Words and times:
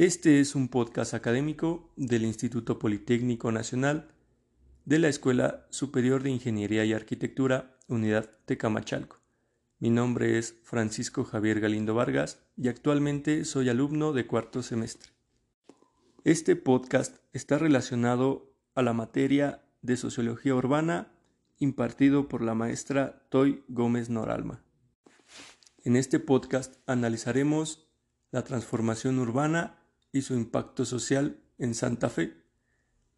Este 0.00 0.40
es 0.40 0.54
un 0.54 0.68
podcast 0.68 1.12
académico 1.12 1.92
del 1.94 2.24
Instituto 2.24 2.78
Politécnico 2.78 3.52
Nacional 3.52 4.08
de 4.86 4.98
la 4.98 5.08
Escuela 5.08 5.66
Superior 5.68 6.22
de 6.22 6.30
Ingeniería 6.30 6.86
y 6.86 6.94
Arquitectura, 6.94 7.76
Unidad 7.86 8.30
Tecamachalco. 8.46 9.18
Mi 9.78 9.90
nombre 9.90 10.38
es 10.38 10.56
Francisco 10.62 11.24
Javier 11.24 11.60
Galindo 11.60 11.94
Vargas 11.94 12.40
y 12.56 12.68
actualmente 12.68 13.44
soy 13.44 13.68
alumno 13.68 14.14
de 14.14 14.26
cuarto 14.26 14.62
semestre. 14.62 15.12
Este 16.24 16.56
podcast 16.56 17.18
está 17.34 17.58
relacionado 17.58 18.54
a 18.74 18.80
la 18.80 18.94
materia 18.94 19.66
de 19.82 19.98
Sociología 19.98 20.54
Urbana 20.54 21.12
impartido 21.58 22.26
por 22.26 22.40
la 22.40 22.54
maestra 22.54 23.26
Toy 23.28 23.64
Gómez 23.68 24.08
Noralma. 24.08 24.64
En 25.84 25.94
este 25.94 26.20
podcast 26.20 26.76
analizaremos 26.86 27.90
la 28.30 28.44
transformación 28.44 29.18
urbana 29.18 29.76
y 30.12 30.22
su 30.22 30.34
impacto 30.34 30.84
social 30.84 31.40
en 31.58 31.74
Santa 31.74 32.08
Fe, 32.08 32.34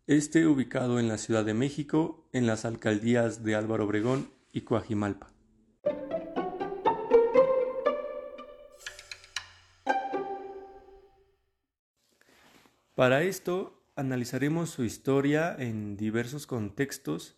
este 0.06 0.46
ubicado 0.46 0.98
en 0.98 1.08
la 1.08 1.18
Ciudad 1.18 1.44
de 1.44 1.54
México, 1.54 2.28
en 2.32 2.46
las 2.46 2.64
alcaldías 2.64 3.44
de 3.44 3.54
Álvaro 3.54 3.84
Obregón 3.84 4.30
y 4.52 4.62
Coajimalpa. 4.62 5.32
Para 12.94 13.22
esto 13.22 13.82
analizaremos 13.96 14.70
su 14.70 14.84
historia 14.84 15.56
en 15.58 15.96
diversos 15.96 16.46
contextos 16.46 17.36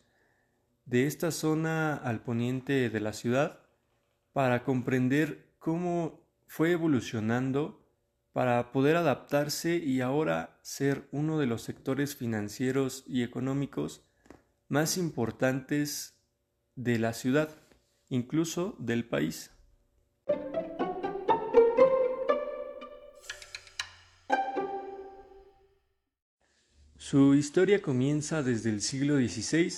de 0.84 1.06
esta 1.06 1.30
zona 1.30 1.94
al 1.94 2.22
poniente 2.22 2.90
de 2.90 3.00
la 3.00 3.12
ciudad 3.12 3.60
para 4.32 4.64
comprender 4.64 5.46
cómo 5.58 6.20
fue 6.46 6.72
evolucionando 6.72 7.83
para 8.34 8.72
poder 8.72 8.96
adaptarse 8.96 9.76
y 9.76 10.00
ahora 10.00 10.58
ser 10.60 11.06
uno 11.12 11.38
de 11.38 11.46
los 11.46 11.62
sectores 11.62 12.16
financieros 12.16 13.04
y 13.06 13.22
económicos 13.22 14.02
más 14.66 14.98
importantes 14.98 16.18
de 16.74 16.98
la 16.98 17.12
ciudad, 17.12 17.48
incluso 18.08 18.74
del 18.80 19.04
país. 19.04 19.52
Su 26.96 27.36
historia 27.36 27.80
comienza 27.80 28.42
desde 28.42 28.70
el 28.70 28.80
siglo 28.80 29.14
XVI 29.14 29.72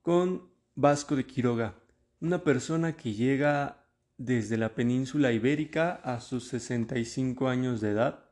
con 0.00 0.50
Vasco 0.74 1.14
de 1.14 1.26
Quiroga, 1.26 1.74
una 2.20 2.42
persona 2.42 2.96
que 2.96 3.12
llega 3.12 3.85
desde 4.18 4.56
la 4.56 4.74
península 4.74 5.32
ibérica 5.32 5.92
a 5.92 6.20
sus 6.20 6.48
65 6.48 7.48
años 7.48 7.80
de 7.80 7.90
edad, 7.90 8.24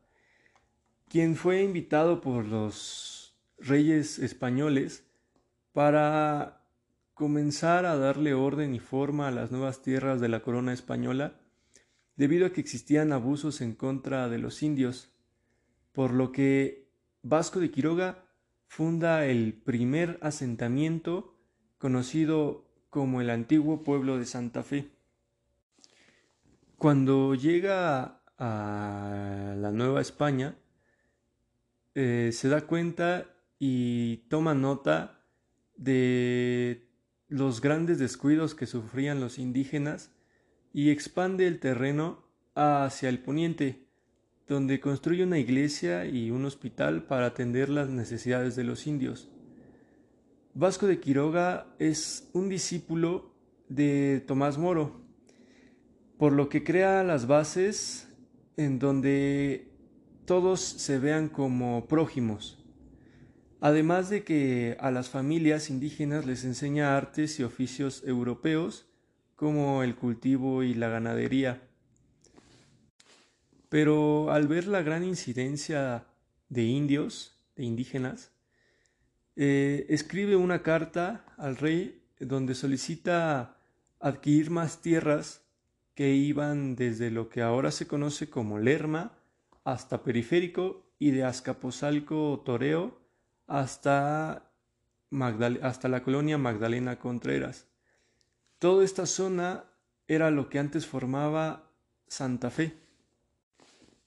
quien 1.09 1.37
fue 1.37 1.63
invitado 1.63 2.21
por 2.21 2.45
los 2.47 3.37
reyes 3.59 4.19
españoles 4.19 5.05
para 5.73 6.65
comenzar 7.15 7.87
a 7.87 7.97
darle 7.97 8.35
orden 8.35 8.75
y 8.75 8.81
forma 8.81 9.29
a 9.29 9.31
las 9.31 9.51
nuevas 9.51 9.83
tierras 9.83 10.21
de 10.21 10.29
la 10.29 10.41
corona 10.41 10.73
española, 10.73 11.41
debido 12.17 12.47
a 12.47 12.51
que 12.51 12.61
existían 12.61 13.13
abusos 13.13 13.61
en 13.61 13.75
contra 13.75 14.29
de 14.29 14.39
los 14.39 14.63
indios, 14.63 15.11
por 15.93 16.13
lo 16.13 16.33
que 16.33 16.89
Vasco 17.23 17.61
de 17.61 17.71
Quiroga 17.71 18.25
funda 18.67 19.27
el 19.27 19.55
primer 19.55 20.19
asentamiento 20.21 21.37
conocido 21.79 22.69
como 22.91 23.21
el 23.21 23.31
antiguo 23.31 23.85
pueblo 23.85 24.19
de 24.19 24.27
Santa 24.27 24.63
Fe. 24.63 24.91
Cuando 26.85 27.35
llega 27.35 28.21
a 28.37 29.55
la 29.57 29.71
Nueva 29.71 30.03
España, 30.03 30.55
eh, 31.95 32.29
se 32.31 32.49
da 32.51 32.67
cuenta 32.67 33.25
y 33.59 34.19
toma 34.29 34.53
nota 34.53 35.25
de 35.79 36.87
los 37.29 37.63
grandes 37.63 37.99
descuidos 37.99 38.55
que 38.55 38.67
sufrían 38.67 39.19
los 39.19 39.39
indígenas 39.39 40.11
y 40.75 40.91
expande 40.91 41.47
el 41.47 41.59
terreno 41.59 42.23
hacia 42.55 43.09
el 43.09 43.19
poniente, 43.19 43.89
donde 44.47 44.79
construye 44.79 45.25
una 45.25 45.39
iglesia 45.39 46.05
y 46.05 46.31
un 46.31 46.45
hospital 46.45 47.05
para 47.05 47.25
atender 47.25 47.71
las 47.71 47.89
necesidades 47.89 48.57
de 48.57 48.65
los 48.65 48.87
indios. 48.87 49.31
Vasco 50.53 50.87
de 50.87 51.01
Quiroga 51.01 51.67
es 51.79 52.29
un 52.35 52.51
discípulo 52.51 53.33
de 53.71 54.23
Tomás 54.27 54.59
Moro, 54.59 55.04
por 56.19 56.33
lo 56.33 56.49
que 56.49 56.65
crea 56.65 57.03
las 57.03 57.27
bases 57.27 58.09
en 58.57 58.79
donde 58.79 59.69
todos 60.27 60.61
se 60.61 60.99
vean 60.99 61.29
como 61.29 61.87
prójimos, 61.87 62.65
además 63.61 64.11
de 64.11 64.25
que 64.25 64.77
a 64.81 64.91
las 64.91 65.09
familias 65.09 65.71
indígenas 65.71 66.25
les 66.25 66.45
enseña 66.45 66.97
artes 66.97 67.39
y 67.41 67.43
oficios 67.43 68.03
europeos 68.07 68.87
como 69.37 69.83
el 69.83 69.97
cultivo 69.97 70.63
y 70.63 70.75
la 70.75 70.89
ganadería. 70.89 71.63
Pero 73.69 74.31
al 74.31 74.47
ver 74.47 74.67
la 74.67 74.83
gran 74.83 75.05
incidencia 75.05 76.07
de 76.49 76.63
indios, 76.63 77.41
de 77.57 77.65
indígenas, 77.65 78.31
eh, 79.37 79.87
escribe 79.89 80.37
una 80.37 80.63
carta 80.63 81.25
al 81.37 81.57
rey 81.57 82.05
donde 82.21 82.55
solicita 82.55 83.59
adquirir 83.99 84.51
más 84.51 84.81
tierras 84.81 85.44
que 85.95 86.11
iban 86.11 86.77
desde 86.77 87.11
lo 87.11 87.29
que 87.29 87.43
ahora 87.43 87.71
se 87.71 87.87
conoce 87.87 88.29
como 88.29 88.59
Lerma 88.59 89.13
hasta 89.65 90.03
Periférico 90.03 90.85
y 90.99 91.11
de 91.13 91.25
Azcapotzalco 91.25 92.43
Toreo 92.45 92.99
hasta, 93.47 94.51
hasta 95.63 95.89
la 95.89 96.03
colonia 96.03 96.39
Magdalena 96.39 96.99
Contreras. 96.99 97.67
Toda 98.59 98.85
esta 98.85 99.07
zona 99.07 99.65
era 100.09 100.31
lo 100.31 100.49
que 100.49 100.59
antes 100.59 100.87
formaba 100.87 101.71
Santa 102.09 102.51
Fe. 102.51 102.75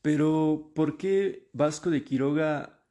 Pero 0.02 0.72
¿por 0.76 0.98
qué 0.98 1.50
Vasco 1.54 1.90
de 1.90 2.04
Quiroga 2.04 2.82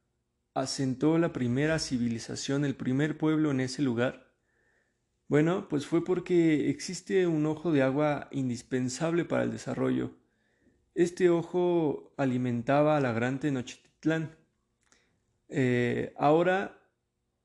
asentó 0.53 1.17
la 1.17 1.33
primera 1.33 1.79
civilización, 1.79 2.65
el 2.65 2.75
primer 2.75 3.17
pueblo 3.17 3.51
en 3.51 3.61
ese 3.61 3.81
lugar? 3.81 4.26
Bueno, 5.27 5.67
pues 5.67 5.85
fue 5.85 6.05
porque 6.05 6.69
existe 6.69 7.27
un 7.27 7.45
ojo 7.45 7.73
de 7.73 7.81
agua 7.81 8.29
indispensable 8.31 9.25
para 9.25 9.43
el 9.43 9.51
desarrollo. 9.51 10.11
Este 10.95 11.29
ojo 11.29 12.13
alimentaba 12.15 12.95
a 12.95 13.01
la 13.01 13.11
gran 13.11 13.39
Tenochtitlán. 13.39 14.37
Eh, 15.49 16.13
ahora 16.17 16.79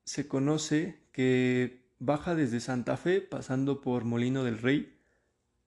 se 0.05 0.29
conoce 0.29 1.03
que 1.11 1.83
baja 1.99 2.37
desde 2.37 2.61
Santa 2.61 2.97
Fe, 2.97 3.21
pasando 3.21 3.81
por 3.81 4.05
Molino 4.05 4.45
del 4.45 4.59
Rey, 4.59 4.97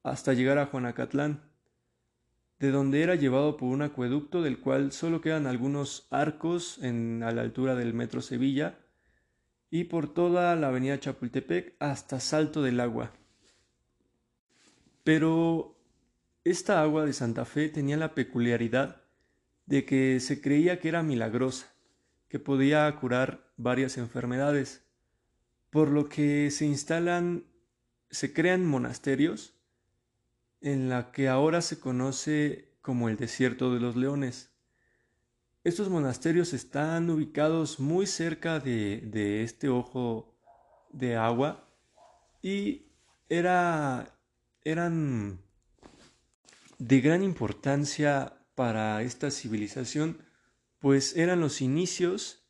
hasta 0.02 0.34
llegar 0.34 0.58
a 0.58 0.68
Juanacatlán, 0.68 1.52
de 2.60 2.72
donde 2.72 3.04
era 3.04 3.16
llevado 3.16 3.58
por 3.58 3.68
un 3.68 3.82
acueducto 3.82 4.42
del 4.42 4.62
cual 4.62 4.94
solo 4.94 5.20
quedan 5.20 5.48
algunos 5.48 6.08
arcos 6.12 6.78
en, 6.82 7.24
a 7.24 7.32
la 7.32 7.42
altura 7.42 7.76
del 7.76 7.94
metro 7.94 8.22
Sevilla, 8.22 8.80
y 9.70 9.86
por 9.86 10.14
toda 10.14 10.56
la 10.56 10.68
avenida 10.68 11.00
Chapultepec 11.00 11.76
hasta 11.80 12.20
Salto 12.20 12.62
del 12.62 12.80
Agua. 12.80 13.12
Pero 15.04 15.76
esta 16.44 16.82
agua 16.82 17.06
de 17.06 17.14
Santa 17.14 17.46
Fe 17.46 17.70
tenía 17.70 17.98
la 17.98 18.16
peculiaridad 18.16 19.02
de 19.66 19.86
que 19.86 20.20
se 20.20 20.42
creía 20.42 20.80
que 20.80 20.90
era 20.90 21.04
milagrosa, 21.04 21.74
que 22.28 22.40
podía 22.40 22.94
curar 22.96 23.52
varias 23.58 23.98
enfermedades, 23.98 24.84
por 25.70 25.90
lo 25.90 26.08
que 26.08 26.52
se 26.52 26.66
instalan, 26.66 27.46
se 28.10 28.34
crean 28.34 28.66
monasterios 28.66 29.54
en 30.62 30.90
la 30.90 31.12
que 31.12 31.28
ahora 31.28 31.62
se 31.62 31.80
conoce 31.80 32.74
como 32.82 33.10
el 33.10 33.18
desierto 33.18 33.74
de 33.74 33.80
los 33.80 33.96
leones. 33.96 34.55
Estos 35.66 35.90
monasterios 35.90 36.54
están 36.54 37.10
ubicados 37.10 37.80
muy 37.80 38.06
cerca 38.06 38.60
de, 38.60 39.42
este 39.42 39.68
ojo 39.68 40.38
de 40.94 41.16
agua 41.16 41.68
y 42.44 42.92
era, 43.30 44.16
eran 44.64 45.40
de 46.78 47.02
gran 47.02 47.24
importancia 47.24 48.46
para 48.54 49.02
esta 49.02 49.32
civilización, 49.32 50.22
pues 50.78 51.18
eran 51.18 51.40
los 51.40 51.62
inicios 51.62 52.48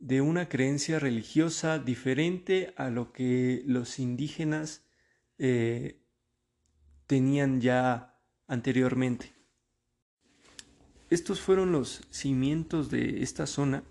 de 0.00 0.20
una 0.20 0.48
creencia 0.48 0.98
religiosa 0.98 1.78
diferente 1.78 2.74
a 2.76 2.90
lo 2.90 3.12
que 3.12 3.62
los 3.66 4.00
indígenas 4.00 4.84
eh, 5.38 6.02
tenían 7.06 7.60
ya 7.60 8.18
anteriormente. 8.48 9.37
Estos 11.10 11.40
fueron 11.40 11.72
los 11.72 12.02
cimientos 12.10 12.90
de 12.90 13.22
esta 13.22 13.46
zona 13.46 13.82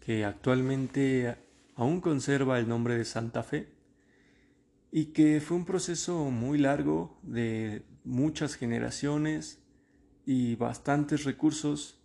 que 0.00 0.24
actualmente 0.24 1.36
aún 1.76 2.00
conserva 2.00 2.58
el 2.58 2.68
nombre 2.68 2.98
de 2.98 3.04
Santa 3.04 3.44
Fe 3.44 3.68
y 4.90 5.06
que 5.06 5.40
fue 5.40 5.56
un 5.56 5.64
proceso 5.64 6.30
muy 6.30 6.58
largo 6.58 7.16
de 7.22 7.84
muchas 8.02 8.56
generaciones 8.56 9.62
y 10.26 10.56
bastantes 10.56 11.24
recursos 11.24 12.00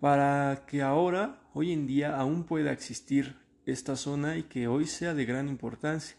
para 0.00 0.64
que 0.66 0.80
ahora, 0.82 1.42
hoy 1.52 1.72
en 1.72 1.86
día, 1.86 2.18
aún 2.18 2.44
pueda 2.44 2.72
existir 2.72 3.36
esta 3.66 3.96
zona 3.96 4.38
y 4.38 4.44
que 4.44 4.68
hoy 4.68 4.86
sea 4.86 5.14
de 5.14 5.26
gran 5.26 5.48
importancia. 5.48 6.16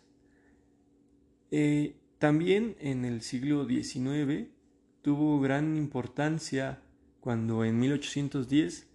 Eh, 1.50 1.96
también 2.20 2.76
en 2.80 3.04
el 3.04 3.22
siglo 3.22 3.68
XIX 3.68 4.48
tuvo 5.02 5.42
gran 5.42 5.76
importancia 5.76 6.80
cuando 7.24 7.64
en 7.64 7.80
1810 7.80 8.86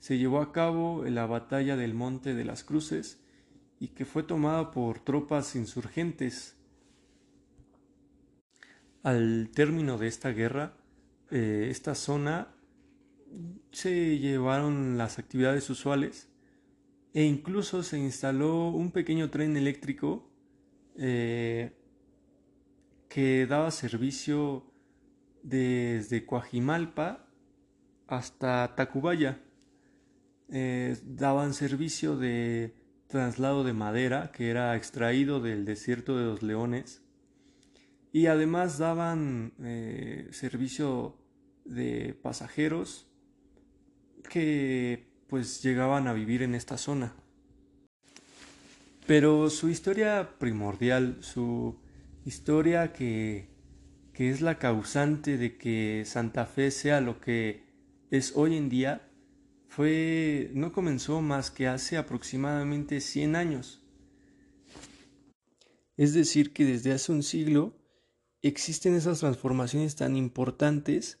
se 0.00 0.18
llevó 0.18 0.40
a 0.40 0.50
cabo 0.50 1.04
la 1.04 1.26
batalla 1.26 1.76
del 1.76 1.94
Monte 1.94 2.34
de 2.34 2.44
las 2.44 2.64
Cruces 2.64 3.22
y 3.78 3.88
que 3.88 4.04
fue 4.04 4.24
tomada 4.24 4.72
por 4.72 4.98
tropas 4.98 5.54
insurgentes. 5.54 6.56
Al 9.04 9.50
término 9.54 9.96
de 9.96 10.08
esta 10.08 10.30
guerra, 10.30 10.76
eh, 11.30 11.68
esta 11.70 11.94
zona 11.94 12.48
se 13.70 14.18
llevaron 14.18 14.98
las 14.98 15.20
actividades 15.20 15.70
usuales 15.70 16.28
e 17.14 17.22
incluso 17.22 17.84
se 17.84 17.96
instaló 17.96 18.70
un 18.70 18.90
pequeño 18.90 19.30
tren 19.30 19.56
eléctrico 19.56 20.28
eh, 20.96 21.78
que 23.08 23.46
daba 23.46 23.70
servicio 23.70 24.64
desde 25.44 26.26
Coajimalpa 26.26 27.27
hasta 28.08 28.74
Tacubaya. 28.74 29.38
Eh, 30.50 30.96
daban 31.04 31.54
servicio 31.54 32.16
de 32.16 32.74
traslado 33.06 33.64
de 33.64 33.74
madera 33.74 34.32
que 34.32 34.50
era 34.50 34.74
extraído 34.76 35.40
del 35.40 35.64
desierto 35.64 36.16
de 36.18 36.24
los 36.24 36.42
leones 36.42 37.02
y 38.12 38.26
además 38.26 38.78
daban 38.78 39.52
eh, 39.62 40.28
servicio 40.32 41.16
de 41.64 42.18
pasajeros 42.22 43.06
que 44.28 45.06
pues 45.28 45.62
llegaban 45.62 46.08
a 46.08 46.14
vivir 46.14 46.42
en 46.42 46.54
esta 46.54 46.78
zona. 46.78 47.14
Pero 49.06 49.50
su 49.50 49.68
historia 49.68 50.38
primordial, 50.38 51.18
su 51.20 51.78
historia 52.24 52.92
que, 52.92 53.48
que 54.12 54.30
es 54.30 54.40
la 54.40 54.58
causante 54.58 55.36
de 55.36 55.56
que 55.56 56.04
Santa 56.06 56.46
Fe 56.46 56.70
sea 56.70 57.00
lo 57.00 57.20
que 57.20 57.67
es 58.10 58.32
hoy 58.34 58.56
en 58.56 58.68
día, 58.68 59.10
fue 59.68 60.50
no 60.54 60.72
comenzó 60.72 61.20
más 61.20 61.50
que 61.50 61.68
hace 61.68 61.96
aproximadamente 61.96 63.00
100 63.00 63.36
años. 63.36 63.82
Es 65.96 66.14
decir, 66.14 66.52
que 66.52 66.64
desde 66.64 66.92
hace 66.92 67.12
un 67.12 67.22
siglo 67.22 67.76
existen 68.42 68.94
esas 68.94 69.20
transformaciones 69.20 69.96
tan 69.96 70.16
importantes, 70.16 71.18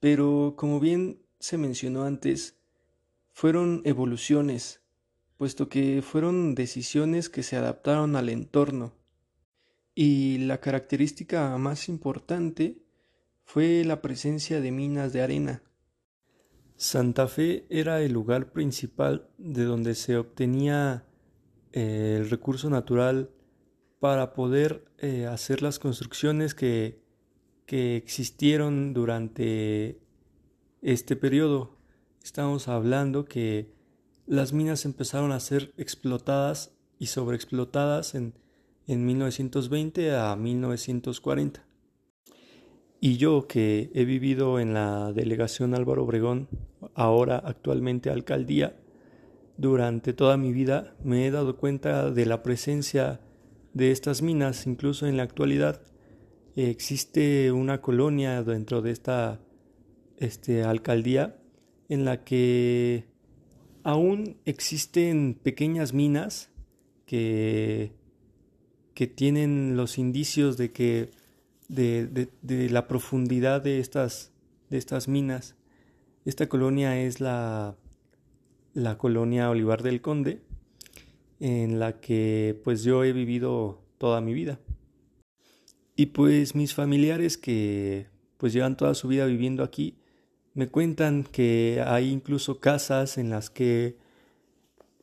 pero 0.00 0.54
como 0.56 0.80
bien 0.80 1.22
se 1.38 1.58
mencionó 1.58 2.04
antes, 2.04 2.56
fueron 3.32 3.82
evoluciones, 3.84 4.82
puesto 5.36 5.68
que 5.68 6.02
fueron 6.02 6.54
decisiones 6.54 7.28
que 7.28 7.42
se 7.42 7.56
adaptaron 7.56 8.16
al 8.16 8.28
entorno. 8.28 8.94
Y 9.94 10.38
la 10.38 10.58
característica 10.58 11.56
más 11.58 11.88
importante 11.88 12.82
fue 13.44 13.84
la 13.84 14.00
presencia 14.00 14.60
de 14.60 14.72
minas 14.72 15.12
de 15.12 15.22
arena. 15.22 15.62
Santa 16.82 17.28
Fe 17.28 17.64
era 17.70 18.02
el 18.02 18.12
lugar 18.12 18.50
principal 18.50 19.28
de 19.38 19.62
donde 19.62 19.94
se 19.94 20.16
obtenía 20.16 21.04
eh, 21.70 22.16
el 22.18 22.28
recurso 22.28 22.70
natural 22.70 23.30
para 24.00 24.34
poder 24.34 24.84
eh, 24.98 25.26
hacer 25.26 25.62
las 25.62 25.78
construcciones 25.78 26.56
que, 26.56 27.00
que 27.66 27.94
existieron 27.94 28.94
durante 28.94 30.00
este 30.82 31.14
periodo. 31.14 31.78
Estamos 32.20 32.66
hablando 32.66 33.26
que 33.26 33.72
las 34.26 34.52
minas 34.52 34.84
empezaron 34.84 35.30
a 35.30 35.38
ser 35.38 35.72
explotadas 35.76 36.72
y 36.98 37.06
sobreexplotadas 37.06 38.16
en, 38.16 38.34
en 38.88 39.06
1920 39.06 40.16
a 40.16 40.34
1940. 40.34 41.64
Y 43.04 43.16
yo 43.16 43.48
que 43.48 43.90
he 43.94 44.04
vivido 44.04 44.60
en 44.60 44.74
la 44.74 45.12
delegación 45.12 45.74
Álvaro 45.74 46.04
Obregón, 46.04 46.46
ahora 46.94 47.36
actualmente 47.36 48.10
alcaldía, 48.10 48.76
durante 49.56 50.12
toda 50.12 50.36
mi 50.36 50.52
vida 50.52 50.94
me 51.02 51.26
he 51.26 51.32
dado 51.32 51.56
cuenta 51.56 52.12
de 52.12 52.26
la 52.26 52.44
presencia 52.44 53.20
de 53.74 53.90
estas 53.90 54.22
minas, 54.22 54.68
incluso 54.68 55.08
en 55.08 55.16
la 55.16 55.24
actualidad. 55.24 55.82
Existe 56.54 57.50
una 57.50 57.80
colonia 57.80 58.44
dentro 58.44 58.82
de 58.82 58.92
esta 58.92 59.40
este, 60.18 60.62
alcaldía 60.62 61.42
en 61.88 62.04
la 62.04 62.22
que 62.22 63.08
aún 63.82 64.36
existen 64.44 65.36
pequeñas 65.42 65.92
minas 65.92 66.52
que, 67.04 67.96
que 68.94 69.08
tienen 69.08 69.76
los 69.76 69.98
indicios 69.98 70.56
de 70.56 70.70
que 70.70 71.10
de, 71.72 72.28
de, 72.42 72.70
la 72.70 72.86
profundidad 72.86 73.62
de 73.62 73.80
estas, 73.80 74.30
de 74.68 74.76
estas 74.76 75.08
minas. 75.08 75.56
Esta 76.24 76.48
colonia 76.48 77.00
es 77.00 77.20
la, 77.20 77.76
la 78.74 78.98
colonia 78.98 79.48
Olivar 79.48 79.82
del 79.82 80.02
Conde, 80.02 80.42
en 81.40 81.80
la 81.80 81.98
que 82.00 82.60
pues 82.62 82.84
yo 82.84 83.04
he 83.04 83.12
vivido 83.12 83.82
toda 83.98 84.20
mi 84.20 84.34
vida. 84.34 84.60
Y 85.96 86.06
pues 86.06 86.54
mis 86.54 86.74
familiares 86.74 87.38
que 87.38 88.06
pues 88.36 88.52
llevan 88.52 88.76
toda 88.76 88.94
su 88.94 89.08
vida 89.08 89.24
viviendo 89.24 89.64
aquí, 89.64 89.96
me 90.54 90.68
cuentan 90.68 91.24
que 91.24 91.82
hay 91.86 92.10
incluso 92.10 92.60
casas 92.60 93.16
en 93.16 93.30
las 93.30 93.48
que 93.48 93.96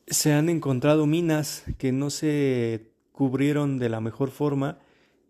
se 0.06 0.32
han 0.32 0.48
encontrado 0.48 1.06
minas 1.06 1.64
que 1.78 1.90
no 1.90 2.10
se 2.10 2.92
cubrieron 3.12 3.78
de 3.78 3.88
la 3.88 4.00
mejor 4.00 4.30
forma 4.30 4.78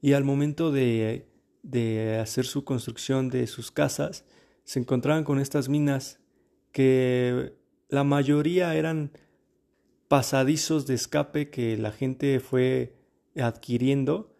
y 0.03 0.13
al 0.13 0.25
momento 0.25 0.71
de, 0.71 1.30
de 1.63 2.19
hacer 2.19 2.47
su 2.47 2.65
construcción 2.65 3.29
de 3.29 3.47
sus 3.47 3.71
casas 3.71 4.25
se 4.65 4.79
encontraban 4.79 5.25
con 5.25 5.39
estas 5.39 5.69
minas 5.69 6.21
que 6.73 7.55
la 7.89 8.05
mayoría 8.05 8.75
eran 8.75 9.11
pasadizos 10.09 10.87
de 10.87 10.95
escape 10.95 11.51
que 11.51 11.77
la 11.77 11.93
gente 11.93 12.41
fue 12.41 12.97
adquiriendo 13.37 14.35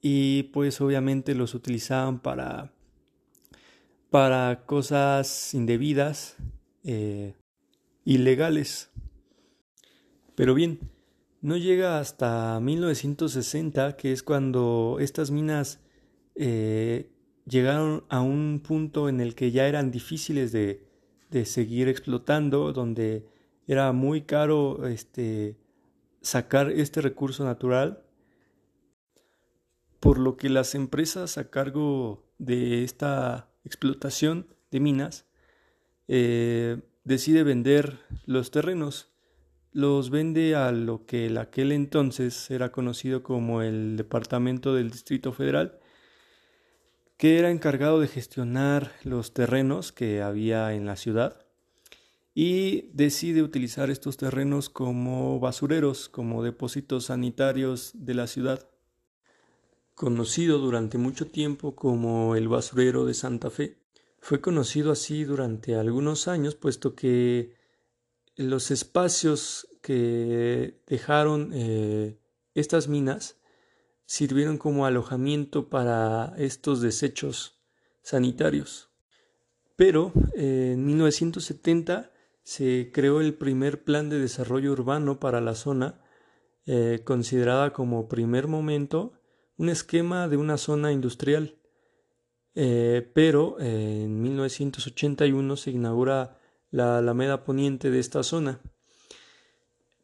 y 0.00 0.44
pues 0.44 0.80
obviamente 0.80 1.34
los 1.34 1.54
utilizaban 1.54 2.20
para 2.20 2.74
para 4.14 4.64
cosas 4.64 5.54
indebidas, 5.54 6.36
eh, 6.84 7.34
ilegales. 8.04 8.92
Pero 10.36 10.54
bien, 10.54 10.78
no 11.40 11.56
llega 11.56 11.98
hasta 11.98 12.60
1960, 12.60 13.96
que 13.96 14.12
es 14.12 14.22
cuando 14.22 14.98
estas 15.00 15.32
minas 15.32 15.80
eh, 16.34 17.10
llegaron 17.46 18.04
a 18.08 18.20
un 18.20 18.60
punto 18.66 19.08
en 19.08 19.20
el 19.20 19.34
que 19.34 19.50
ya 19.50 19.68
eran 19.68 19.90
difíciles 19.90 20.52
de, 20.52 20.86
de 21.30 21.44
seguir 21.44 21.88
explotando, 21.88 22.72
donde 22.72 23.26
era 23.66 23.92
muy 23.92 24.22
caro 24.22 24.86
este, 24.86 25.56
sacar 26.20 26.70
este 26.70 27.00
recurso 27.00 27.44
natural, 27.44 28.02
por 30.00 30.18
lo 30.18 30.36
que 30.36 30.50
las 30.50 30.74
empresas 30.74 31.38
a 31.38 31.50
cargo 31.50 32.24
de 32.38 32.84
esta 32.84 33.48
explotación 33.64 34.46
de 34.70 34.80
minas, 34.80 35.26
eh, 36.08 36.82
decide 37.04 37.42
vender 37.42 38.00
los 38.26 38.50
terrenos. 38.50 39.10
Los 39.72 40.10
vende 40.10 40.54
a 40.54 40.70
lo 40.72 41.04
que 41.06 41.26
en 41.26 41.38
aquel 41.38 41.72
entonces 41.72 42.50
era 42.50 42.70
conocido 42.70 43.22
como 43.22 43.62
el 43.62 43.96
Departamento 43.96 44.74
del 44.74 44.90
Distrito 44.90 45.32
Federal, 45.32 45.80
que 47.16 47.38
era 47.38 47.50
encargado 47.50 48.00
de 48.00 48.08
gestionar 48.08 48.92
los 49.04 49.34
terrenos 49.34 49.92
que 49.92 50.22
había 50.22 50.74
en 50.74 50.86
la 50.86 50.96
ciudad 50.96 51.46
y 52.34 52.90
decide 52.92 53.42
utilizar 53.42 53.90
estos 53.90 54.16
terrenos 54.16 54.68
como 54.68 55.38
basureros, 55.38 56.08
como 56.08 56.42
depósitos 56.42 57.06
sanitarios 57.06 57.92
de 57.94 58.14
la 58.14 58.26
ciudad 58.26 58.68
conocido 59.94 60.58
durante 60.58 60.98
mucho 60.98 61.28
tiempo 61.28 61.76
como 61.76 62.34
el 62.34 62.48
basurero 62.48 63.06
de 63.06 63.14
Santa 63.14 63.50
Fe. 63.50 63.78
Fue 64.18 64.40
conocido 64.40 64.90
así 64.90 65.24
durante 65.24 65.76
algunos 65.76 66.28
años, 66.28 66.56
puesto 66.56 66.94
que 66.94 67.54
los 68.36 68.70
espacios 68.70 69.68
que 69.82 70.80
dejaron 70.86 71.50
eh, 71.54 72.18
estas 72.54 72.88
minas 72.88 73.36
sirvieron 74.06 74.58
como 74.58 74.86
alojamiento 74.86 75.68
para 75.68 76.34
estos 76.36 76.80
desechos 76.80 77.60
sanitarios. 78.02 78.90
Pero 79.76 80.12
eh, 80.36 80.72
en 80.74 80.86
1970 80.86 82.10
se 82.42 82.90
creó 82.92 83.20
el 83.20 83.34
primer 83.34 83.82
plan 83.84 84.08
de 84.08 84.18
desarrollo 84.18 84.72
urbano 84.72 85.18
para 85.18 85.40
la 85.40 85.54
zona, 85.54 86.00
eh, 86.66 87.00
considerada 87.04 87.72
como 87.72 88.08
primer 88.08 88.46
momento 88.46 89.12
un 89.56 89.68
esquema 89.68 90.28
de 90.28 90.36
una 90.36 90.58
zona 90.58 90.92
industrial. 90.92 91.58
Eh, 92.56 93.10
pero 93.14 93.58
en 93.58 94.22
1981 94.22 95.56
se 95.56 95.70
inaugura 95.72 96.38
la 96.70 96.98
Alameda 96.98 97.44
Poniente 97.44 97.90
de 97.90 97.98
esta 97.98 98.22
zona. 98.22 98.60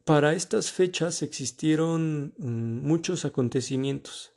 Para 0.04 0.33
estas 0.33 0.73
fechas 0.73 1.23
existieron 1.23 2.35
mm, 2.38 2.87
muchos 2.87 3.25
acontecimientos, 3.25 4.33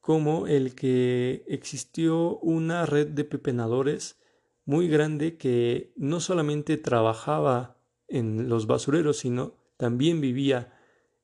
como 0.00 0.46
el 0.46 0.74
que 0.74 1.44
existió 1.46 2.38
una 2.38 2.86
red 2.86 3.08
de 3.08 3.24
pepenadores 3.24 4.16
muy 4.64 4.88
grande 4.88 5.36
que 5.36 5.92
no 5.96 6.20
solamente 6.20 6.76
trabajaba 6.76 7.76
en 8.08 8.48
los 8.48 8.66
basureros, 8.66 9.18
sino 9.18 9.54
también 9.76 10.20
vivía 10.20 10.72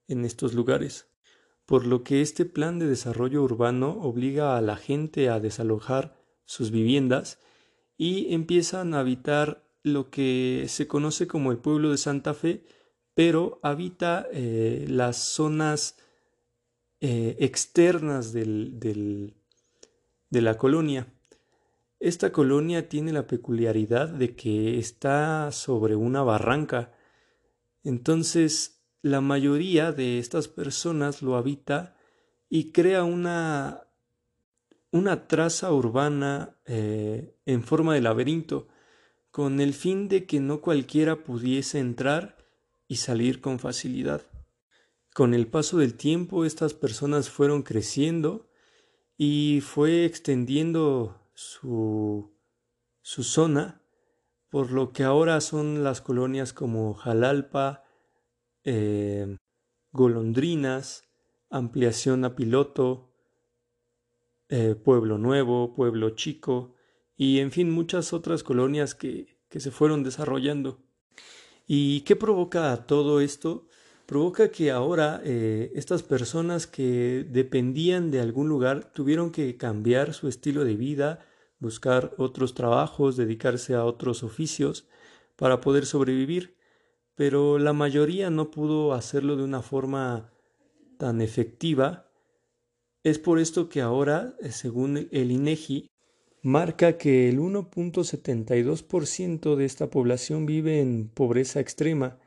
en 0.06 0.24
estos 0.24 0.54
lugares, 0.54 1.08
por 1.66 1.86
lo 1.86 2.02
que 2.02 2.22
este 2.22 2.44
plan 2.44 2.78
de 2.78 2.86
desarrollo 2.86 3.42
urbano 3.42 3.90
obliga 4.00 4.56
a 4.56 4.60
la 4.60 4.76
gente 4.76 5.28
a 5.28 5.38
desalojar 5.38 6.16
sus 6.44 6.70
viviendas 6.70 7.38
y 7.96 8.32
empiezan 8.32 8.94
a 8.94 9.00
habitar 9.00 9.68
lo 9.82 10.10
que 10.10 10.64
se 10.68 10.86
conoce 10.86 11.26
como 11.26 11.52
el 11.52 11.58
pueblo 11.58 11.90
de 11.90 11.98
Santa 11.98 12.34
Fe, 12.34 12.64
pero 13.18 13.58
habita 13.64 14.28
eh, 14.30 14.86
las 14.88 15.16
zonas 15.16 15.96
eh, 17.00 17.34
externas 17.40 18.32
de 18.32 19.34
la 20.30 20.56
colonia. 20.56 21.08
Esta 21.98 22.30
colonia 22.30 22.88
tiene 22.88 23.12
la 23.12 23.26
peculiaridad 23.26 24.06
de 24.06 24.36
que 24.36 24.78
está 24.78 25.50
sobre 25.50 25.96
una 25.96 26.22
barranca. 26.22 26.92
Entonces, 27.82 28.84
la 29.02 29.20
mayoría 29.20 29.90
de 29.90 30.20
estas 30.20 30.46
personas 30.46 31.20
lo 31.20 31.34
habita 31.34 31.96
y 32.48 32.70
crea 32.70 33.02
una, 33.02 33.88
una 34.92 35.26
traza 35.26 35.72
urbana 35.72 36.54
eh, 36.66 37.34
en 37.46 37.64
forma 37.64 37.94
de 37.94 38.00
laberinto, 38.00 38.68
con 39.32 39.58
el 39.58 39.74
fin 39.74 40.06
de 40.06 40.24
que 40.24 40.38
no 40.38 40.60
cualquiera 40.60 41.24
pudiese 41.24 41.80
entrar 41.80 42.37
y 42.88 42.96
salir 42.96 43.40
con 43.40 43.58
facilidad. 43.58 44.22
Con 45.14 45.34
el 45.34 45.46
paso 45.46 45.78
del 45.78 45.94
tiempo, 45.94 46.44
estas 46.44 46.74
personas 46.74 47.28
fueron 47.28 47.62
creciendo 47.62 48.48
y 49.16 49.60
fue 49.60 50.04
extendiendo 50.04 51.20
su, 51.34 52.34
su 53.02 53.22
zona, 53.22 53.82
por 54.48 54.72
lo 54.72 54.92
que 54.92 55.04
ahora 55.04 55.40
son 55.40 55.84
las 55.84 56.00
colonias 56.00 56.52
como 56.52 56.94
Jalalpa, 56.94 57.84
eh, 58.64 59.36
Golondrinas, 59.92 61.04
Ampliación 61.50 62.24
a 62.24 62.34
Piloto, 62.34 63.14
eh, 64.48 64.74
Pueblo 64.74 65.18
Nuevo, 65.18 65.74
Pueblo 65.74 66.10
Chico 66.10 66.74
y 67.16 67.40
en 67.40 67.50
fin 67.50 67.70
muchas 67.70 68.12
otras 68.12 68.42
colonias 68.42 68.94
que, 68.94 69.38
que 69.48 69.60
se 69.60 69.70
fueron 69.70 70.02
desarrollando. 70.04 70.87
¿Y 71.70 72.00
qué 72.00 72.16
provoca 72.16 72.86
todo 72.86 73.20
esto? 73.20 73.68
Provoca 74.06 74.50
que 74.50 74.70
ahora 74.70 75.20
eh, 75.22 75.70
estas 75.74 76.02
personas 76.02 76.66
que 76.66 77.26
dependían 77.28 78.10
de 78.10 78.20
algún 78.20 78.48
lugar 78.48 78.90
tuvieron 78.94 79.30
que 79.30 79.58
cambiar 79.58 80.14
su 80.14 80.28
estilo 80.28 80.64
de 80.64 80.76
vida, 80.76 81.26
buscar 81.58 82.14
otros 82.16 82.54
trabajos, 82.54 83.18
dedicarse 83.18 83.74
a 83.74 83.84
otros 83.84 84.22
oficios 84.22 84.88
para 85.36 85.60
poder 85.60 85.84
sobrevivir, 85.84 86.56
pero 87.14 87.58
la 87.58 87.74
mayoría 87.74 88.30
no 88.30 88.50
pudo 88.50 88.94
hacerlo 88.94 89.36
de 89.36 89.44
una 89.44 89.60
forma 89.60 90.32
tan 90.96 91.20
efectiva. 91.20 92.10
Es 93.04 93.18
por 93.18 93.38
esto 93.38 93.68
que 93.68 93.82
ahora, 93.82 94.34
eh, 94.40 94.52
según 94.52 95.06
el 95.12 95.30
INEGI, 95.30 95.90
marca 96.48 96.96
que 96.96 97.28
el 97.28 97.40
1.72% 97.40 99.54
de 99.54 99.66
esta 99.66 99.90
población 99.90 100.46
vive 100.46 100.80
en 100.80 101.08
pobreza 101.08 101.60
extrema 101.60 102.18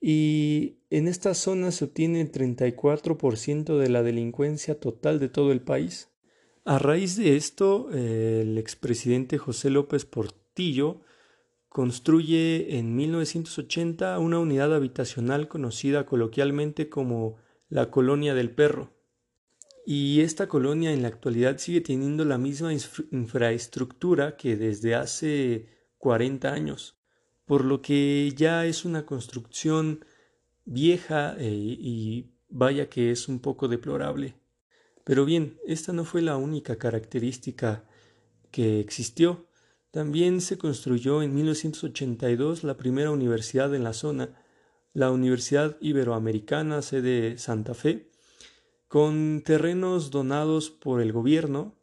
y 0.00 0.80
en 0.90 1.06
esta 1.06 1.32
zona 1.34 1.70
se 1.70 1.84
obtiene 1.84 2.20
el 2.20 2.32
34% 2.32 3.78
de 3.78 3.88
la 3.88 4.02
delincuencia 4.02 4.80
total 4.80 5.20
de 5.20 5.28
todo 5.28 5.52
el 5.52 5.60
país. 5.60 6.10
A 6.64 6.80
raíz 6.80 7.14
de 7.16 7.36
esto, 7.36 7.88
el 7.92 8.58
expresidente 8.58 9.38
José 9.38 9.70
López 9.70 10.04
Portillo 10.04 11.02
construye 11.68 12.78
en 12.78 12.96
1980 12.96 14.18
una 14.18 14.40
unidad 14.40 14.74
habitacional 14.74 15.46
conocida 15.46 16.04
coloquialmente 16.04 16.88
como 16.88 17.36
la 17.68 17.92
Colonia 17.92 18.34
del 18.34 18.50
Perro. 18.50 18.95
Y 19.88 20.20
esta 20.20 20.48
colonia 20.48 20.92
en 20.92 21.02
la 21.02 21.08
actualidad 21.08 21.58
sigue 21.58 21.80
teniendo 21.80 22.24
la 22.24 22.38
misma 22.38 22.72
infraestructura 22.72 24.36
que 24.36 24.56
desde 24.56 24.96
hace 24.96 25.68
40 25.98 26.52
años, 26.52 26.98
por 27.44 27.64
lo 27.64 27.80
que 27.82 28.32
ya 28.34 28.66
es 28.66 28.84
una 28.84 29.06
construcción 29.06 30.04
vieja 30.64 31.36
eh, 31.38 31.50
y 31.52 32.32
vaya 32.48 32.88
que 32.88 33.12
es 33.12 33.28
un 33.28 33.38
poco 33.38 33.68
deplorable. 33.68 34.34
Pero 35.04 35.24
bien, 35.24 35.60
esta 35.64 35.92
no 35.92 36.04
fue 36.04 36.20
la 36.20 36.36
única 36.36 36.74
característica 36.78 37.84
que 38.50 38.80
existió. 38.80 39.46
También 39.92 40.40
se 40.40 40.58
construyó 40.58 41.22
en 41.22 41.32
1982 41.32 42.64
la 42.64 42.76
primera 42.76 43.12
universidad 43.12 43.72
en 43.72 43.84
la 43.84 43.92
zona, 43.92 44.36
la 44.94 45.12
Universidad 45.12 45.76
Iberoamericana, 45.80 46.82
sede 46.82 47.38
Santa 47.38 47.74
Fe, 47.74 48.10
con 48.88 49.42
terrenos 49.44 50.10
donados 50.10 50.70
por 50.70 51.00
el 51.00 51.12
gobierno, 51.12 51.74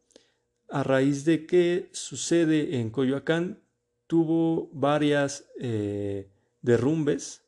a 0.70 0.84
raíz 0.84 1.26
de 1.26 1.46
que 1.46 1.90
su 1.92 2.18
sede 2.18 2.80
en 2.80 2.90
Coyoacán 2.90 3.64
tuvo 4.08 4.70
varias 4.74 5.46
eh, 5.60 6.32
derrumbes 6.62 7.44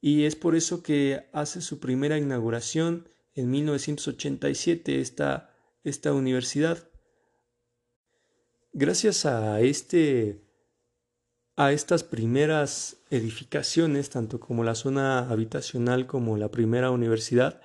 y 0.00 0.24
es 0.24 0.34
por 0.34 0.56
eso 0.56 0.82
que 0.82 1.28
hace 1.32 1.60
su 1.60 1.78
primera 1.78 2.18
inauguración 2.18 3.08
en 3.34 3.50
1987 3.50 5.00
esta, 5.00 5.54
esta 5.84 6.12
universidad. 6.12 6.88
Gracias 8.72 9.26
a 9.26 9.60
este 9.60 10.44
a 11.56 11.72
estas 11.72 12.04
primeras 12.04 12.96
edificaciones, 13.10 14.08
tanto 14.08 14.40
como 14.40 14.64
la 14.64 14.74
zona 14.74 15.28
habitacional 15.28 16.06
como 16.06 16.38
la 16.38 16.50
primera 16.50 16.90
universidad, 16.90 17.60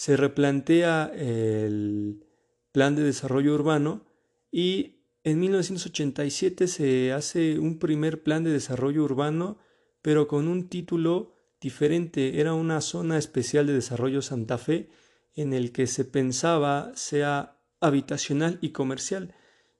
se 0.00 0.16
replantea 0.16 1.12
el 1.14 2.24
plan 2.72 2.96
de 2.96 3.02
desarrollo 3.02 3.52
urbano 3.52 4.06
y 4.50 5.04
en 5.24 5.38
1987 5.40 6.68
se 6.68 7.12
hace 7.12 7.58
un 7.58 7.78
primer 7.78 8.22
plan 8.22 8.42
de 8.42 8.50
desarrollo 8.50 9.04
urbano, 9.04 9.58
pero 10.00 10.26
con 10.26 10.48
un 10.48 10.70
título 10.70 11.36
diferente. 11.60 12.40
Era 12.40 12.54
una 12.54 12.80
zona 12.80 13.18
especial 13.18 13.66
de 13.66 13.74
desarrollo 13.74 14.22
Santa 14.22 14.56
Fe 14.56 14.88
en 15.34 15.52
el 15.52 15.70
que 15.70 15.86
se 15.86 16.06
pensaba 16.06 16.92
sea 16.94 17.60
habitacional 17.78 18.58
y 18.62 18.70
comercial, 18.70 19.34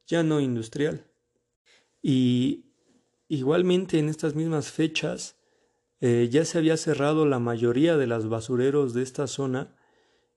ya 0.07 0.23
no 0.23 0.41
industrial. 0.41 1.07
Y 2.03 2.75
igualmente 3.27 3.99
en 3.99 4.11
estas 4.11 4.35
mismas 4.35 4.71
fechas 4.71 5.39
eh, 6.03 6.29
ya 6.31 6.45
se 6.45 6.59
había 6.59 6.77
cerrado 6.77 7.25
la 7.25 7.39
mayoría 7.39 7.97
de 7.97 8.07
los 8.07 8.29
basureros 8.29 8.93
de 8.93 9.03
esta 9.03 9.27
zona 9.27 9.79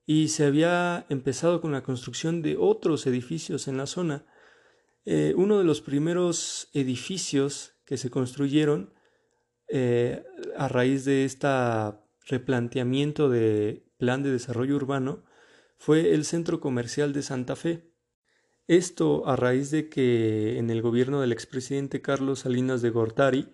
y 0.05 0.29
se 0.29 0.45
había 0.45 1.05
empezado 1.09 1.61
con 1.61 1.71
la 1.71 1.83
construcción 1.83 2.41
de 2.41 2.57
otros 2.57 3.07
edificios 3.07 3.67
en 3.67 3.77
la 3.77 3.85
zona. 3.85 4.25
Eh, 5.05 5.33
uno 5.37 5.57
de 5.57 5.63
los 5.63 5.81
primeros 5.81 6.69
edificios 6.73 7.73
que 7.85 7.97
se 7.97 8.09
construyeron 8.09 8.93
eh, 9.69 10.23
a 10.57 10.67
raíz 10.67 11.05
de 11.05 11.25
este 11.25 11.47
replanteamiento 12.27 13.29
de 13.29 13.85
plan 13.97 14.23
de 14.23 14.31
desarrollo 14.31 14.75
urbano 14.75 15.23
fue 15.77 16.13
el 16.13 16.25
centro 16.25 16.59
comercial 16.59 17.13
de 17.13 17.21
Santa 17.21 17.55
Fe. 17.55 17.91
Esto 18.67 19.27
a 19.27 19.35
raíz 19.35 19.71
de 19.71 19.89
que 19.89 20.57
en 20.57 20.69
el 20.69 20.81
gobierno 20.81 21.19
del 21.19 21.33
expresidente 21.33 22.01
Carlos 22.01 22.39
Salinas 22.39 22.81
de 22.81 22.89
Gortari 22.89 23.51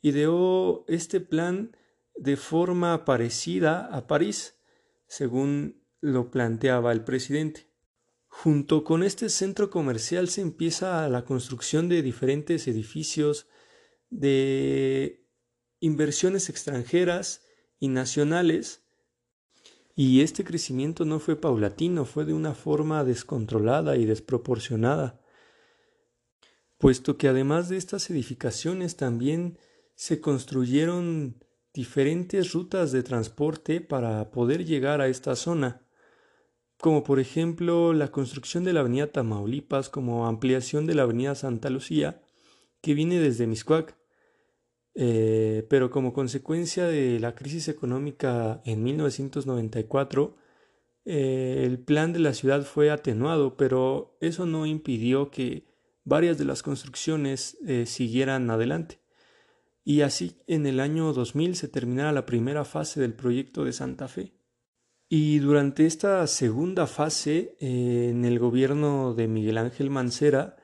ideó 0.00 0.84
este 0.86 1.20
plan 1.20 1.76
de 2.16 2.36
forma 2.36 3.04
parecida 3.04 3.86
a 3.86 4.06
París, 4.06 4.60
según 5.06 5.81
lo 6.02 6.30
planteaba 6.30 6.92
el 6.92 7.04
presidente. 7.04 7.68
Junto 8.26 8.84
con 8.84 9.02
este 9.02 9.30
centro 9.30 9.70
comercial 9.70 10.28
se 10.28 10.42
empieza 10.42 11.08
la 11.08 11.24
construcción 11.24 11.88
de 11.88 12.02
diferentes 12.02 12.66
edificios, 12.66 13.46
de 14.10 15.24
inversiones 15.80 16.50
extranjeras 16.50 17.46
y 17.78 17.88
nacionales, 17.88 18.82
y 19.94 20.22
este 20.22 20.44
crecimiento 20.44 21.04
no 21.04 21.20
fue 21.20 21.40
paulatino, 21.40 22.04
fue 22.04 22.24
de 22.24 22.32
una 22.32 22.54
forma 22.54 23.04
descontrolada 23.04 23.96
y 23.96 24.04
desproporcionada, 24.04 25.20
puesto 26.78 27.16
que 27.16 27.28
además 27.28 27.68
de 27.68 27.76
estas 27.76 28.10
edificaciones 28.10 28.96
también 28.96 29.58
se 29.94 30.20
construyeron 30.20 31.44
diferentes 31.74 32.52
rutas 32.52 32.90
de 32.90 33.02
transporte 33.02 33.80
para 33.80 34.30
poder 34.30 34.64
llegar 34.64 35.00
a 35.00 35.08
esta 35.08 35.36
zona 35.36 35.82
como 36.82 37.04
por 37.04 37.20
ejemplo 37.20 37.92
la 37.92 38.08
construcción 38.08 38.64
de 38.64 38.72
la 38.72 38.80
avenida 38.80 39.06
Tamaulipas 39.06 39.88
como 39.88 40.26
ampliación 40.26 40.84
de 40.84 40.96
la 40.96 41.04
avenida 41.04 41.36
Santa 41.36 41.70
Lucía, 41.70 42.20
que 42.80 42.94
viene 42.94 43.20
desde 43.20 43.46
Miscuac. 43.46 43.96
eh, 44.96 45.64
pero 45.70 45.90
como 45.90 46.12
consecuencia 46.12 46.86
de 46.86 47.20
la 47.20 47.36
crisis 47.36 47.68
económica 47.68 48.62
en 48.64 48.82
1994, 48.82 50.36
eh, 51.04 51.62
el 51.64 51.78
plan 51.78 52.12
de 52.12 52.18
la 52.18 52.34
ciudad 52.34 52.64
fue 52.64 52.90
atenuado, 52.90 53.56
pero 53.56 54.16
eso 54.20 54.44
no 54.44 54.66
impidió 54.66 55.30
que 55.30 55.68
varias 56.02 56.36
de 56.36 56.46
las 56.46 56.64
construcciones 56.64 57.58
eh, 57.64 57.86
siguieran 57.86 58.50
adelante. 58.50 58.98
Y 59.84 60.00
así 60.00 60.36
en 60.48 60.66
el 60.66 60.80
año 60.80 61.12
2000 61.12 61.54
se 61.54 61.68
terminara 61.68 62.10
la 62.10 62.26
primera 62.26 62.64
fase 62.64 63.00
del 63.00 63.14
proyecto 63.14 63.64
de 63.64 63.72
Santa 63.72 64.08
Fe. 64.08 64.32
Y 65.14 65.40
durante 65.40 65.84
esta 65.84 66.26
segunda 66.26 66.86
fase, 66.86 67.54
en 67.60 68.24
el 68.24 68.38
gobierno 68.38 69.12
de 69.12 69.28
Miguel 69.28 69.58
Ángel 69.58 69.90
Mancera, 69.90 70.56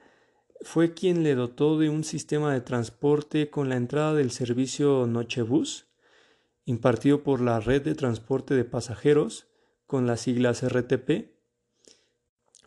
fue 0.62 0.95
quien 0.95 1.23
le 1.23 1.35
dotó 1.35 1.78
de 1.78 1.90
un 1.90 2.02
sistema 2.02 2.55
de 2.55 2.62
transporte 2.62 3.50
con 3.50 3.69
la 3.69 3.76
entrada 3.76 4.14
del 4.14 4.31
servicio 4.31 5.07
Nochebus, 5.07 5.88
impartido 6.64 7.23
por 7.23 7.43
la 7.43 7.61
Red 7.61 7.83
de 7.83 7.95
Transporte 7.95 8.55
de 8.55 8.64
Pasajeros, 8.64 9.49
con 9.87 10.07
las 10.07 10.23
siglas 10.23 10.67
RTP, 10.67 11.31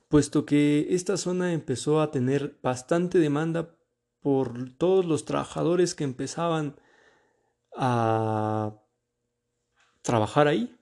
puesto 0.08 0.46
que 0.46 0.86
esta 0.92 1.18
zona 1.18 1.52
empezó 1.52 2.00
a 2.00 2.12
tener 2.12 2.60
bastante 2.62 3.18
demanda 3.18 3.76
por 4.20 4.70
todos 4.78 5.04
los 5.08 5.26
trabajadores 5.26 5.96
que 5.96 6.04
empezaban 6.04 6.76
a 7.76 8.76
trabajar 10.04 10.48
ahí. 10.48 10.78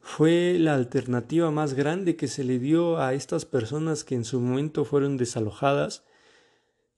Fue 0.00 0.56
la 0.58 0.74
alternativa 0.74 1.50
más 1.50 1.74
grande 1.74 2.16
que 2.16 2.28
se 2.28 2.44
le 2.44 2.58
dio 2.58 2.98
a 2.98 3.14
estas 3.14 3.44
personas 3.44 4.04
que 4.04 4.14
en 4.14 4.24
su 4.24 4.40
momento 4.40 4.84
fueron 4.84 5.16
desalojadas 5.16 6.04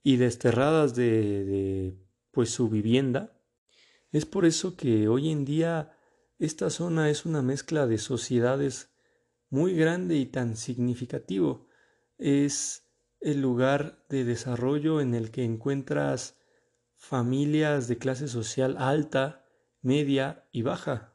y 0.03 0.17
desterradas 0.17 0.95
de, 0.95 1.45
de 1.45 1.97
pues 2.31 2.51
su 2.51 2.69
vivienda. 2.69 3.37
Es 4.11 4.25
por 4.25 4.45
eso 4.45 4.75
que 4.75 5.07
hoy 5.07 5.29
en 5.29 5.45
día 5.45 5.95
esta 6.39 6.69
zona 6.69 7.09
es 7.09 7.25
una 7.25 7.41
mezcla 7.41 7.87
de 7.87 7.97
sociedades 7.97 8.89
muy 9.49 9.75
grande 9.75 10.15
y 10.15 10.25
tan 10.25 10.55
significativo. 10.55 11.67
Es 12.17 12.87
el 13.19 13.41
lugar 13.41 14.03
de 14.09 14.25
desarrollo 14.25 15.01
en 15.01 15.13
el 15.13 15.29
que 15.29 15.43
encuentras 15.43 16.37
familias 16.95 17.87
de 17.87 17.97
clase 17.97 18.27
social 18.27 18.75
alta, 18.79 19.45
media 19.81 20.47
y 20.51 20.63
baja. 20.63 21.10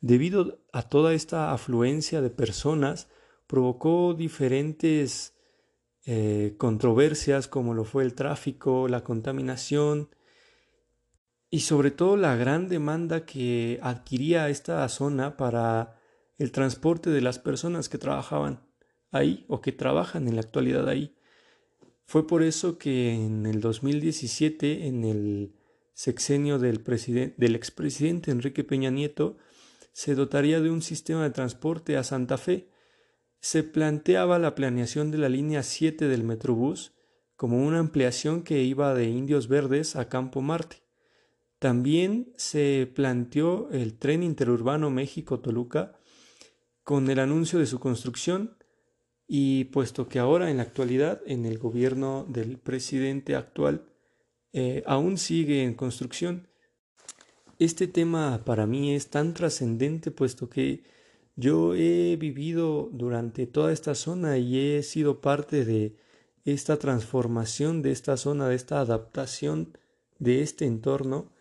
Debido 0.00 0.60
a 0.72 0.82
toda 0.82 1.12
esta 1.12 1.52
afluencia 1.52 2.20
de 2.22 2.30
personas, 2.30 3.08
provocó 3.46 4.14
diferentes 4.14 5.34
eh, 6.06 6.54
controversias 6.56 7.48
como 7.48 7.74
lo 7.74 7.84
fue 7.84 8.04
el 8.04 8.14
tráfico, 8.14 8.88
la 8.88 9.04
contaminación 9.04 10.08
y 11.50 11.60
sobre 11.60 11.90
todo 11.90 12.16
la 12.16 12.36
gran 12.36 12.68
demanda 12.68 13.26
que 13.26 13.78
adquiría 13.82 14.48
esta 14.48 14.88
zona 14.88 15.36
para 15.36 16.00
el 16.38 16.52
transporte 16.52 17.10
de 17.10 17.20
las 17.20 17.38
personas 17.38 17.88
que 17.88 17.98
trabajaban 17.98 18.60
ahí 19.10 19.44
o 19.48 19.60
que 19.60 19.72
trabajan 19.72 20.28
en 20.28 20.36
la 20.36 20.40
actualidad 20.40 20.88
ahí. 20.88 21.14
Fue 22.06 22.26
por 22.26 22.42
eso 22.42 22.78
que 22.78 23.12
en 23.12 23.46
el 23.46 23.60
2017, 23.60 24.86
en 24.86 25.04
el 25.04 25.54
sexenio 25.92 26.58
del, 26.58 26.82
del 27.36 27.54
expresidente 27.54 28.30
Enrique 28.30 28.64
Peña 28.64 28.90
Nieto, 28.90 29.36
se 29.92 30.14
dotaría 30.14 30.60
de 30.60 30.70
un 30.70 30.82
sistema 30.82 31.22
de 31.24 31.30
transporte 31.30 31.96
a 31.96 32.04
Santa 32.04 32.38
Fe, 32.38 32.70
se 33.40 33.62
planteaba 33.62 34.38
la 34.38 34.54
planeación 34.54 35.10
de 35.10 35.18
la 35.18 35.28
línea 35.28 35.62
7 35.62 36.08
del 36.08 36.24
Metrobús 36.24 36.92
como 37.36 37.66
una 37.66 37.78
ampliación 37.78 38.42
que 38.42 38.62
iba 38.62 38.94
de 38.94 39.08
Indios 39.08 39.48
Verdes 39.48 39.96
a 39.96 40.10
Campo 40.10 40.42
Marte. 40.42 40.82
También 41.58 42.34
se 42.36 42.90
planteó 42.94 43.70
el 43.70 43.98
tren 43.98 44.22
interurbano 44.22 44.90
México-Toluca 44.90 45.98
con 46.82 47.08
el 47.08 47.18
anuncio 47.18 47.58
de 47.58 47.66
su 47.66 47.80
construcción 47.80 48.58
y 49.26 49.64
puesto 49.64 50.08
que 50.08 50.18
ahora 50.18 50.50
en 50.50 50.58
la 50.58 50.64
actualidad 50.64 51.22
en 51.24 51.46
el 51.46 51.58
gobierno 51.58 52.26
del 52.28 52.58
presidente 52.58 53.36
actual 53.36 53.86
eh, 54.52 54.82
aún 54.84 55.16
sigue 55.16 55.62
en 55.62 55.74
construcción, 55.74 56.49
este 57.60 57.86
tema 57.86 58.42
para 58.46 58.66
mí 58.66 58.94
es 58.94 59.10
tan 59.10 59.34
trascendente 59.34 60.10
puesto 60.10 60.48
que 60.48 60.82
yo 61.36 61.74
he 61.74 62.16
vivido 62.16 62.88
durante 62.90 63.46
toda 63.46 63.70
esta 63.70 63.94
zona 63.94 64.38
y 64.38 64.58
he 64.58 64.82
sido 64.82 65.20
parte 65.20 65.66
de 65.66 65.94
esta 66.46 66.78
transformación 66.78 67.82
de 67.82 67.92
esta 67.92 68.16
zona, 68.16 68.48
de 68.48 68.54
esta 68.56 68.80
adaptación 68.80 69.76
de 70.18 70.40
este 70.40 70.64
entorno 70.64 71.32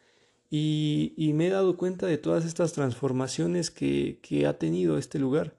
y, 0.50 1.32
me 1.36 1.48
he 1.48 1.52
dado 1.52 1.78
cuenta 1.78 2.06
de 2.06 2.18
todas 2.18 2.44
estas 2.44 2.74
transformaciones 2.74 3.72
que, 3.72 4.20
ha 4.46 4.58
tenido 4.58 4.98
este 4.98 5.20
lugar. 5.20 5.56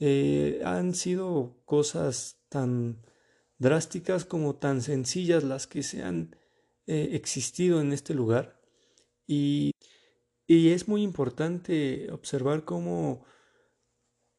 Eh, 0.00 0.60
han 0.64 0.94
sido 0.94 1.56
cosas 1.64 2.40
tan 2.50 2.98
drásticas 3.58 4.24
como 4.26 4.56
tan 4.56 4.82
sencillas 4.82 5.44
las 5.44 5.66
que 5.66 5.82
se 5.82 6.02
han 6.02 6.36
eh, 6.86 7.10
existido 7.12 7.80
en 7.80 7.92
este 7.92 8.12
lugar 8.12 8.57
y, 9.28 9.72
y 10.48 10.70
es 10.70 10.88
muy 10.88 11.02
importante 11.02 12.10
observar 12.10 12.64
cómo 12.64 13.24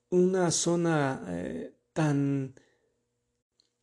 una 0.10 0.52
zona 0.52 1.24
eh, 1.30 1.74
tan 1.94 2.56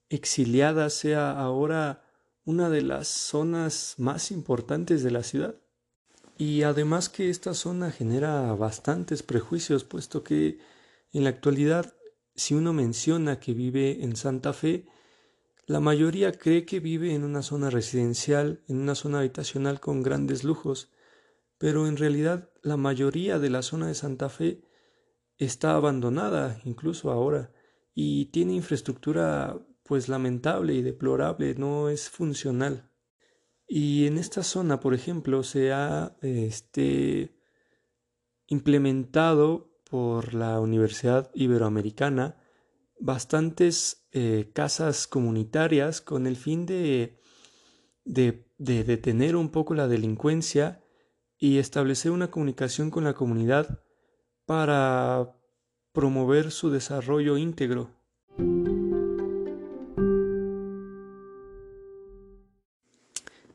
exiliada 0.09 0.91
sea 0.91 1.33
ahora 1.33 2.05
una 2.45 2.69
de 2.69 2.83
las 2.83 3.09
zonas 3.09 3.95
más 3.99 4.31
importantes 4.31 5.03
de 5.03 5.11
la 5.11 5.23
ciudad. 5.23 5.57
Y 6.39 6.63
además 6.63 7.09
que 7.09 7.31
esta 7.31 7.55
zona 7.55 7.91
genera 7.91 8.53
bastantes 8.55 9.23
prejuicios, 9.23 9.85
puesto 9.85 10.23
que 10.23 10.59
en 11.13 11.25
la 11.25 11.31
actualidad, 11.31 11.95
si 12.35 12.55
uno 12.55 12.73
menciona 12.73 13.41
que 13.41 13.55
vive 13.55 14.05
en 14.05 14.17
Santa 14.17 14.53
Fe, 14.53 14.87
la 15.67 15.81
mayoría 15.81 16.33
cree 16.33 16.65
que 16.65 16.79
vive 16.79 17.15
en 17.15 17.25
una 17.25 17.43
zona 17.43 17.71
residencial, 17.71 18.63
en 18.69 18.79
una 18.79 18.95
zona 18.95 19.21
habitacional 19.21 19.81
con 19.81 20.03
grandes 20.03 20.45
lujos, 20.45 20.91
pero 21.59 21.87
en 21.87 21.97
realidad 21.97 22.51
la 22.63 22.77
mayoría 22.77 23.39
de 23.39 23.51
la 23.51 23.63
zona 23.63 23.89
de 23.89 23.95
Santa 23.95 24.29
Fe 24.29 24.63
está 25.39 25.75
abandonada 25.75 26.61
incluso 26.65 27.11
ahora 27.11 27.53
y 27.95 28.27
tiene 28.27 28.55
infraestructura 28.55 29.59
pues 29.83 30.09
lamentable 30.09 30.75
y 30.75 30.83
deplorable, 30.83 31.55
no 31.55 31.89
es 31.89 32.11
funcional. 32.11 32.91
Y 33.69 34.07
en 34.07 34.19
esta 34.19 34.43
zona, 34.43 34.81
por 34.81 34.95
ejemplo, 34.95 35.43
se 35.43 35.73
ha 35.73 36.17
este, 36.23 37.37
implementado 38.47 39.73
por 39.89 40.35
la 40.35 40.61
Universidad 40.61 41.31
Iberoamericana 41.35 42.37
bastantes 42.99 44.09
eh, 44.13 44.51
casas 44.53 45.07
comunitarias 45.07 46.01
con 46.01 46.27
el 46.27 46.37
fin 46.37 46.67
de, 46.67 47.21
de, 48.05 48.49
de 48.59 48.85
detener 48.85 49.37
un 49.37 49.51
poco 49.51 49.75
la 49.75 49.89
delincuencia 49.89 50.83
y 51.39 51.59
establecer 51.59 52.13
una 52.13 52.31
comunicación 52.31 52.91
con 52.91 53.05
la 53.05 53.15
comunidad 53.15 53.81
para 54.45 55.37
promover 55.93 56.51
su 56.51 56.71
desarrollo 56.71 57.37
íntegro. 57.37 57.91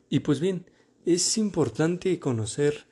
Y 0.08 0.20
pues 0.20 0.40
bien, 0.40 0.66
es 1.06 1.38
importante 1.38 2.18
conocer 2.20 2.86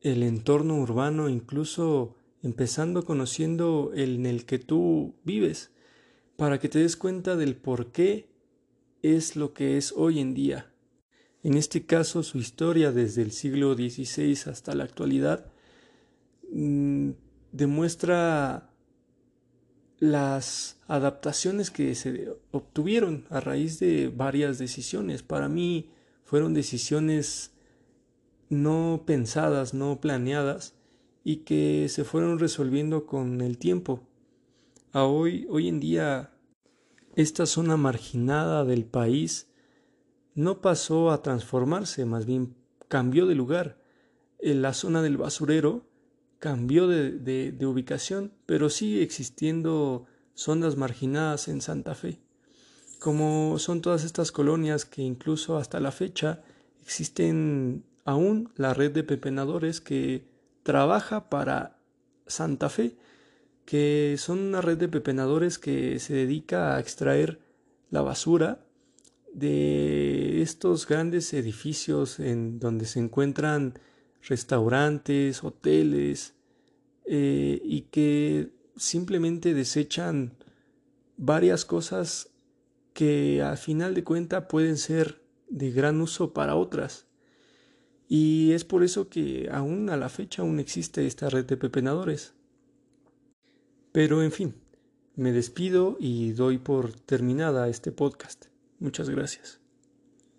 el 0.00 0.22
entorno 0.22 0.76
urbano, 0.76 1.28
incluso 1.28 2.16
empezando 2.42 3.04
conociendo 3.04 3.92
el 3.94 4.16
en 4.16 4.26
el 4.26 4.46
que 4.46 4.58
tú 4.58 5.14
vives, 5.24 5.72
para 6.36 6.58
que 6.58 6.68
te 6.68 6.78
des 6.78 6.96
cuenta 6.96 7.36
del 7.36 7.56
por 7.56 7.92
qué 7.92 8.30
es 9.02 9.36
lo 9.36 9.52
que 9.52 9.76
es 9.76 9.92
hoy 9.92 10.20
en 10.20 10.34
día. 10.34 10.72
En 11.42 11.54
este 11.54 11.86
caso, 11.86 12.22
su 12.22 12.38
historia 12.38 12.92
desde 12.92 13.22
el 13.22 13.32
siglo 13.32 13.74
XVI 13.74 14.50
hasta 14.50 14.74
la 14.74 14.84
actualidad 14.84 15.52
Mm, 16.50 17.10
demuestra 17.52 18.70
las 19.98 20.78
adaptaciones 20.86 21.70
que 21.70 21.94
se 21.94 22.32
obtuvieron 22.52 23.26
a 23.30 23.40
raíz 23.40 23.78
de 23.78 24.08
varias 24.08 24.58
decisiones. 24.58 25.22
Para 25.22 25.48
mí 25.48 25.90
fueron 26.24 26.54
decisiones 26.54 27.52
no 28.48 29.02
pensadas, 29.06 29.74
no 29.74 30.00
planeadas 30.00 30.74
y 31.24 31.38
que 31.38 31.88
se 31.88 32.04
fueron 32.04 32.38
resolviendo 32.38 33.04
con 33.06 33.40
el 33.40 33.58
tiempo. 33.58 34.08
A 34.92 35.04
hoy, 35.04 35.46
hoy 35.50 35.68
en 35.68 35.80
día, 35.80 36.32
esta 37.14 37.44
zona 37.44 37.76
marginada 37.76 38.64
del 38.64 38.84
país 38.86 39.47
no 40.38 40.60
pasó 40.60 41.10
a 41.10 41.20
transformarse, 41.20 42.04
más 42.04 42.24
bien 42.24 42.54
cambió 42.86 43.26
de 43.26 43.34
lugar. 43.34 43.76
En 44.38 44.62
la 44.62 44.72
zona 44.72 45.02
del 45.02 45.16
basurero 45.16 45.84
cambió 46.38 46.86
de, 46.86 47.58
ubicación, 47.66 48.32
pero 48.46 48.70
sigue 48.70 49.02
existiendo 49.02 50.06
zonas 50.34 50.76
marginadas 50.76 51.48
en 51.48 51.60
Santa 51.60 51.96
Fe, 51.96 52.20
como 53.00 53.58
son 53.58 53.82
todas 53.82 54.04
estas 54.04 54.30
colonias 54.30 54.84
que 54.84 55.02
incluso 55.02 55.56
hasta 55.56 55.80
la 55.80 55.90
fecha 55.90 56.44
existen 56.82 57.82
aún 58.04 58.52
la 58.54 58.74
red 58.74 58.92
de 58.92 59.02
pepenadores 59.02 59.80
que 59.80 60.28
trabaja 60.62 61.30
para 61.30 61.80
Santa 62.28 62.68
Fe, 62.68 62.96
que 63.64 64.14
son 64.18 64.38
una 64.38 64.60
red 64.60 64.78
de 64.78 64.86
pepenadores 64.86 65.58
que 65.58 65.98
se 65.98 66.14
dedica 66.14 66.76
a 66.76 66.80
extraer 66.80 67.40
la 67.90 68.02
basura 68.02 68.67
de 69.38 70.42
estos 70.42 70.86
grandes 70.86 71.32
edificios 71.32 72.18
en 72.20 72.58
donde 72.58 72.86
se 72.86 72.98
encuentran 72.98 73.78
restaurantes, 74.22 75.44
hoteles, 75.44 76.34
eh, 77.04 77.60
y 77.64 77.82
que 77.90 78.50
simplemente 78.76 79.54
desechan 79.54 80.36
varias 81.16 81.64
cosas 81.64 82.30
que 82.92 83.42
a 83.42 83.56
final 83.56 83.94
de 83.94 84.04
cuenta 84.04 84.48
pueden 84.48 84.76
ser 84.76 85.22
de 85.48 85.70
gran 85.70 86.00
uso 86.00 86.32
para 86.32 86.56
otras. 86.56 87.06
Y 88.08 88.52
es 88.52 88.64
por 88.64 88.82
eso 88.82 89.08
que 89.08 89.48
aún 89.52 89.90
a 89.90 89.96
la 89.96 90.08
fecha 90.08 90.42
aún 90.42 90.58
existe 90.58 91.06
esta 91.06 91.28
red 91.28 91.44
de 91.44 91.56
pepenadores. 91.56 92.34
Pero 93.92 94.22
en 94.22 94.32
fin, 94.32 94.54
me 95.14 95.32
despido 95.32 95.96
y 95.98 96.32
doy 96.32 96.58
por 96.58 96.92
terminada 96.92 97.68
este 97.68 97.92
podcast. 97.92 98.46
Muchas 98.78 99.10
gracias. 99.10 99.60